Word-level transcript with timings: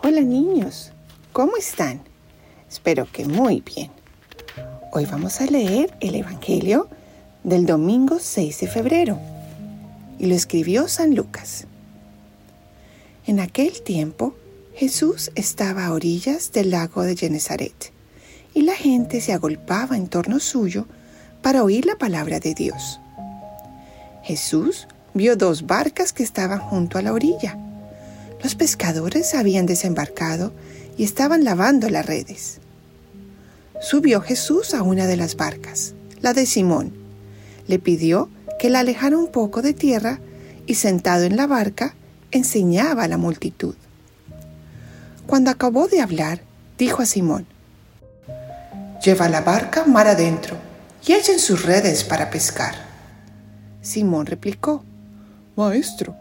Hola 0.00 0.20
niños, 0.20 0.92
¿cómo 1.32 1.56
están? 1.56 2.00
Espero 2.70 3.08
que 3.10 3.24
muy 3.24 3.62
bien. 3.62 3.90
Hoy 4.92 5.06
vamos 5.06 5.40
a 5.40 5.46
leer 5.46 5.92
el 5.98 6.14
Evangelio 6.14 6.88
del 7.42 7.66
domingo 7.66 8.18
6 8.20 8.60
de 8.60 8.68
febrero 8.68 9.18
y 10.16 10.26
lo 10.26 10.36
escribió 10.36 10.86
San 10.86 11.16
Lucas. 11.16 11.66
En 13.26 13.40
aquel 13.40 13.82
tiempo, 13.82 14.36
Jesús 14.74 15.32
estaba 15.34 15.86
a 15.86 15.92
orillas 15.92 16.52
del 16.52 16.70
lago 16.70 17.02
de 17.02 17.16
Genezaret 17.16 17.92
y 18.54 18.62
la 18.62 18.74
gente 18.74 19.20
se 19.20 19.32
agolpaba 19.32 19.96
en 19.96 20.06
torno 20.06 20.38
suyo 20.38 20.86
para 21.42 21.64
oír 21.64 21.86
la 21.86 21.96
palabra 21.96 22.38
de 22.38 22.54
Dios. 22.54 23.00
Jesús 24.22 24.86
vio 25.12 25.34
dos 25.34 25.66
barcas 25.66 26.12
que 26.12 26.22
estaban 26.22 26.60
junto 26.60 26.98
a 26.98 27.02
la 27.02 27.12
orilla. 27.12 27.58
Los 28.42 28.54
pescadores 28.54 29.34
habían 29.34 29.66
desembarcado 29.66 30.52
y 30.96 31.04
estaban 31.04 31.44
lavando 31.44 31.88
las 31.88 32.06
redes. 32.06 32.60
Subió 33.80 34.20
Jesús 34.20 34.74
a 34.74 34.82
una 34.82 35.06
de 35.06 35.16
las 35.16 35.36
barcas, 35.36 35.94
la 36.20 36.34
de 36.34 36.46
Simón. 36.46 36.92
Le 37.66 37.78
pidió 37.78 38.28
que 38.58 38.70
la 38.70 38.80
alejara 38.80 39.16
un 39.16 39.28
poco 39.28 39.62
de 39.62 39.72
tierra 39.72 40.20
y 40.66 40.74
sentado 40.74 41.24
en 41.24 41.36
la 41.36 41.46
barca 41.46 41.94
enseñaba 42.30 43.04
a 43.04 43.08
la 43.08 43.16
multitud. 43.16 43.74
Cuando 45.26 45.50
acabó 45.50 45.88
de 45.88 46.00
hablar, 46.00 46.42
dijo 46.76 47.02
a 47.02 47.06
Simón, 47.06 47.46
Lleva 49.04 49.28
la 49.28 49.42
barca 49.42 49.84
mar 49.84 50.08
adentro 50.08 50.56
y 51.06 51.12
echen 51.12 51.38
sus 51.38 51.64
redes 51.64 52.02
para 52.02 52.30
pescar. 52.30 52.74
Simón 53.80 54.26
replicó, 54.26 54.82
Maestro, 55.56 56.16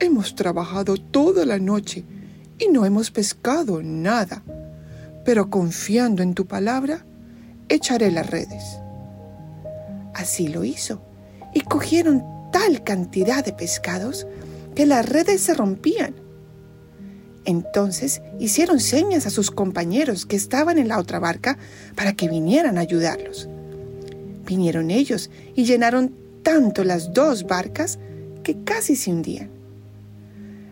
hemos 0.00 0.34
trabajado 0.34 0.96
toda 0.96 1.44
la 1.46 1.58
noche 1.58 2.04
y 2.58 2.68
no 2.68 2.84
hemos 2.84 3.10
pescado 3.10 3.82
nada, 3.82 4.42
pero 5.24 5.50
confiando 5.50 6.22
en 6.22 6.34
tu 6.34 6.46
palabra, 6.46 7.04
echaré 7.68 8.10
las 8.10 8.28
redes. 8.28 8.78
Así 10.14 10.48
lo 10.48 10.64
hizo, 10.64 11.02
y 11.54 11.60
cogieron 11.60 12.24
tal 12.52 12.82
cantidad 12.82 13.44
de 13.44 13.52
pescados 13.52 14.26
que 14.74 14.86
las 14.86 15.08
redes 15.08 15.40
se 15.40 15.54
rompían. 15.54 16.14
Entonces 17.44 18.20
hicieron 18.38 18.80
señas 18.80 19.26
a 19.26 19.30
sus 19.30 19.50
compañeros 19.50 20.26
que 20.26 20.36
estaban 20.36 20.78
en 20.78 20.88
la 20.88 20.98
otra 20.98 21.18
barca 21.18 21.58
para 21.94 22.12
que 22.12 22.28
vinieran 22.28 22.76
a 22.76 22.82
ayudarlos. 22.82 23.48
Vinieron 24.44 24.90
ellos 24.90 25.30
y 25.54 25.64
llenaron 25.64 26.14
tanto 26.42 26.84
las 26.84 27.12
dos 27.12 27.44
barcas 27.44 27.98
que 28.42 28.62
casi 28.64 28.96
se 28.96 29.10
hundían. 29.10 29.59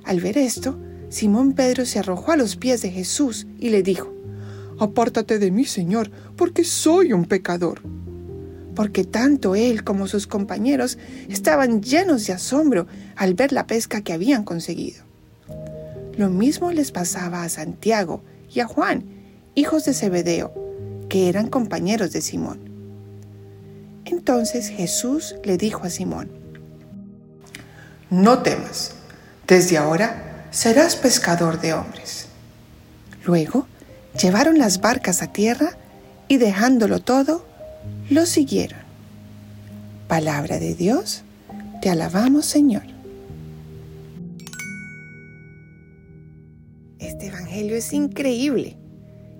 Al 0.08 0.20
ver 0.20 0.38
esto, 0.38 0.78
Simón 1.10 1.52
Pedro 1.52 1.84
se 1.84 1.98
arrojó 1.98 2.32
a 2.32 2.36
los 2.36 2.56
pies 2.56 2.80
de 2.80 2.90
Jesús 2.90 3.46
y 3.58 3.68
le 3.68 3.82
dijo, 3.82 4.10
Apártate 4.78 5.38
de 5.38 5.50
mí, 5.50 5.66
Señor, 5.66 6.10
porque 6.34 6.64
soy 6.64 7.12
un 7.12 7.26
pecador. 7.26 7.82
Porque 8.74 9.04
tanto 9.04 9.54
él 9.54 9.84
como 9.84 10.08
sus 10.08 10.26
compañeros 10.26 10.96
estaban 11.28 11.82
llenos 11.82 12.26
de 12.26 12.32
asombro 12.32 12.86
al 13.16 13.34
ver 13.34 13.52
la 13.52 13.66
pesca 13.66 14.00
que 14.00 14.14
habían 14.14 14.44
conseguido. 14.44 15.04
Lo 16.16 16.30
mismo 16.30 16.72
les 16.72 16.90
pasaba 16.90 17.42
a 17.42 17.50
Santiago 17.50 18.22
y 18.50 18.60
a 18.60 18.66
Juan, 18.66 19.04
hijos 19.54 19.84
de 19.84 19.92
Zebedeo, 19.92 20.54
que 21.10 21.28
eran 21.28 21.48
compañeros 21.48 22.12
de 22.12 22.22
Simón. 22.22 22.60
Entonces 24.06 24.70
Jesús 24.70 25.36
le 25.44 25.58
dijo 25.58 25.84
a 25.84 25.90
Simón, 25.90 26.30
No 28.08 28.38
temas, 28.38 28.94
desde 29.48 29.78
ahora 29.78 30.46
serás 30.50 30.94
pescador 30.94 31.60
de 31.60 31.72
hombres. 31.72 32.28
Luego 33.24 33.66
llevaron 34.20 34.58
las 34.58 34.80
barcas 34.80 35.22
a 35.22 35.32
tierra 35.32 35.70
y 36.28 36.36
dejándolo 36.36 37.00
todo, 37.00 37.44
lo 38.10 38.26
siguieron. 38.26 38.80
Palabra 40.06 40.58
de 40.58 40.74
Dios, 40.74 41.24
te 41.80 41.88
alabamos 41.88 42.44
Señor. 42.44 42.84
Este 46.98 47.26
Evangelio 47.26 47.76
es 47.76 47.92
increíble. 47.92 48.76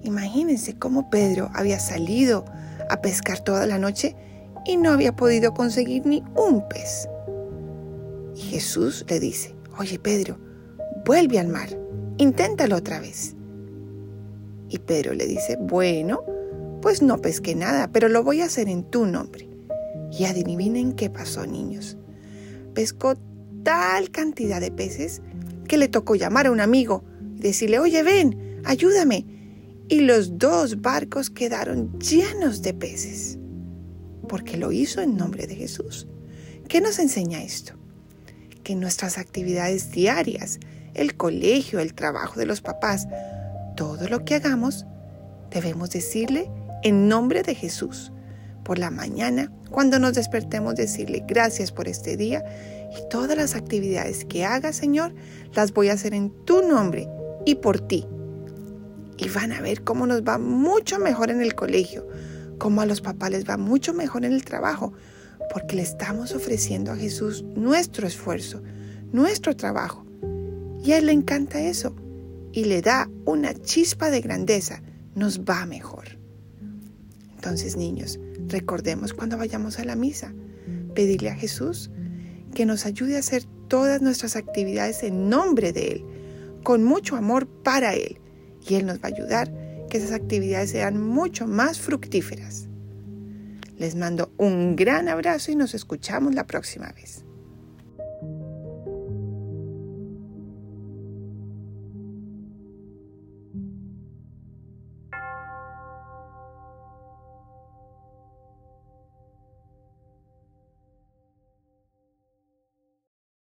Imagínense 0.03 0.79
cómo 0.79 1.11
Pedro 1.11 1.51
había 1.55 1.79
salido 1.81 2.47
a 2.89 3.03
pescar 3.03 3.41
toda 3.41 3.67
la 3.67 3.79
noche 3.79 4.17
y 4.65 4.77
no 4.79 4.91
había 4.91 5.15
podido 5.15 5.53
conseguir 5.53 6.07
ni 6.07 6.23
un 6.35 6.67
pez. 6.69 7.09
Y 8.37 8.41
Jesús 8.43 9.05
le 9.09 9.19
dice, 9.19 9.58
oye 9.79 9.99
Pedro, 9.99 10.39
vuelve 11.05 11.39
al 11.39 11.49
mar, 11.49 11.69
inténtalo 12.19 12.77
otra 12.77 13.01
vez. 13.01 13.35
Y 14.69 14.79
Pedro 14.79 15.15
le 15.15 15.27
dice, 15.27 15.57
bueno, 15.61 16.23
pues 16.83 17.03
no 17.03 17.19
pesqué 17.21 17.55
nada, 17.55 17.91
pero 17.91 18.09
lo 18.09 18.23
voy 18.23 18.41
a 18.41 18.47
hacer 18.47 18.69
en 18.69 18.85
tu 18.85 19.07
nombre. 19.07 19.49
Y 20.13 20.25
adivinen 20.25 20.93
qué 20.93 21.11
pasó, 21.11 21.47
niños. 21.47 21.97
Pescó 22.75 23.15
tal 23.63 24.11
cantidad 24.11 24.61
de 24.61 24.71
peces 24.71 25.23
que 25.67 25.79
le 25.79 25.89
tocó 25.89 26.15
llamar 26.15 26.47
a 26.47 26.51
un 26.51 26.61
amigo 26.61 27.05
y 27.37 27.41
decirle, 27.41 27.79
oye, 27.79 28.03
ven, 28.03 28.61
ayúdame. 28.65 29.27
Y 29.89 30.01
los 30.01 30.39
dos 30.39 30.83
barcos 30.83 31.31
quedaron 31.31 31.99
llenos 31.99 32.61
de 32.63 32.75
peces, 32.75 33.39
porque 34.29 34.59
lo 34.59 34.71
hizo 34.71 35.01
en 35.01 35.17
nombre 35.17 35.47
de 35.47 35.55
Jesús. 35.55 36.07
¿Qué 36.69 36.83
nos 36.83 36.99
enseña 36.99 37.43
esto? 37.43 37.79
Que 38.69 38.75
nuestras 38.75 39.17
actividades 39.17 39.93
diarias, 39.93 40.61
el 40.93 41.17
colegio, 41.17 41.81
el 41.81 41.95
trabajo 41.95 42.39
de 42.39 42.45
los 42.45 42.61
papás, 42.61 43.09
todo 43.79 44.09
lo 44.09 44.27
que 44.27 44.35
hagamos, 44.35 44.85
debemos 45.51 45.89
decirle 45.89 46.51
en 46.83 47.09
nombre 47.09 47.43
de 47.43 47.55
Jesús. 47.55 48.13
Por 48.65 48.79
la 48.79 48.91
mañana, 48.91 49.51
cuando 49.71 49.99
nos 49.99 50.13
despertemos, 50.13 50.75
decirle 50.75 51.25
gracias 51.27 51.73
por 51.73 51.89
este 51.89 52.19
día 52.19 52.45
y 52.93 53.09
todas 53.09 53.39
las 53.39 53.55
actividades 53.55 54.27
que 54.27 54.45
haga, 54.45 54.75
Señor, 54.75 55.15
las 55.55 55.73
voy 55.73 55.89
a 55.89 55.95
hacer 55.95 56.13
en 56.13 56.29
tu 56.45 56.61
nombre 56.61 57.09
y 57.47 57.55
por 57.55 57.81
ti. 57.81 58.07
Y 59.17 59.31
van 59.31 59.53
a 59.53 59.63
ver 59.63 59.83
cómo 59.83 60.07
nos 60.07 60.25
va 60.25 60.37
mucho 60.37 60.99
mejor 60.99 61.31
en 61.31 61.41
el 61.41 61.55
colegio, 61.55 62.07
cómo 62.59 62.83
a 62.83 62.87
los 62.87 63.01
papás 63.01 63.31
les 63.31 63.49
va 63.49 63.57
mucho 63.57 63.95
mejor 63.95 64.27
en 64.27 64.35
el 64.35 64.45
trabajo, 64.45 64.93
porque 65.53 65.77
le 65.77 65.83
estamos 65.83 66.35
ofreciendo 66.35 66.93
a 66.93 66.97
Jesús 66.97 67.43
nuestro 67.55 68.07
esfuerzo, 68.07 68.63
nuestro 69.13 69.57
trabajo. 69.57 70.07
Y 70.85 70.93
a 70.93 70.99
Él 70.99 71.07
le 71.07 71.13
encanta 71.13 71.61
eso 71.61 71.95
y 72.53 72.65
le 72.65 72.83
da 72.83 73.11
una 73.25 73.55
chispa 73.55 74.11
de 74.11 74.21
grandeza, 74.21 74.83
nos 75.15 75.41
va 75.41 75.67
mejor. 75.67 76.19
Entonces, 77.35 77.77
niños, 77.77 78.19
recordemos 78.49 79.13
cuando 79.13 79.37
vayamos 79.37 79.79
a 79.79 79.85
la 79.85 79.97
misa, 79.97 80.33
pedirle 80.95 81.31
a 81.31 81.35
Jesús 81.35 81.91
que 82.55 82.67
nos 82.67 82.87
ayude 82.87 83.17
a 83.17 83.21
hacer 83.21 83.45
todas 83.69 84.03
nuestras 84.03 84.37
actividades 84.37 85.03
en 85.03 85.29
nombre 85.29 85.73
de 85.73 85.89
Él, 85.89 86.05
con 86.63 86.83
mucho 86.85 87.17
amor 87.17 87.47
para 87.47 87.95
Él. 87.95 88.19
Y 88.69 88.75
Él 88.75 88.87
nos 88.87 88.97
va 88.99 89.05
a 89.05 89.15
ayudar 89.15 89.53
que 89.89 89.99
esas 89.99 90.13
actividades 90.13 90.71
sean 90.71 91.01
mucho 91.01 91.47
más 91.47 91.79
fructíferas. 91.79 92.68
Les 93.79 93.95
mando 93.95 94.33
un 94.39 94.75
gran 94.75 95.09
abrazo 95.09 95.53
y 95.53 95.57
nos 95.57 95.73
escuchamos 95.73 96.35
la 96.35 96.49
próxima 96.49 96.91
vez. 96.91 97.25